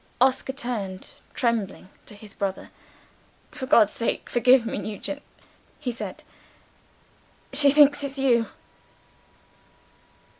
Oscar 0.19 0.51
turned, 0.51 1.13
trembling, 1.35 1.87
to 2.07 2.15
his 2.15 2.33
brother. 2.33 2.71
"For 3.51 3.67
God's 3.67 3.93
sake 3.93 4.31
forgive 4.31 4.65
me, 4.65 4.79
Nugent!" 4.79 5.21
he 5.79 5.91
said. 5.91 6.23
"She 7.53 7.69
thinks 7.69 8.03
it's 8.03 8.17
YOU." 8.17 8.47